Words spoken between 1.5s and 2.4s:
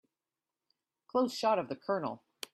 of the COLONEL.